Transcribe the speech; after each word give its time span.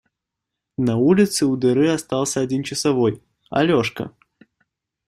На 0.79 0.95
улице 0.97 1.45
у 1.45 1.55
дыры 1.55 1.91
остался 1.91 2.39
один 2.41 2.63
часовой– 2.63 3.21
Алешка. 3.51 4.11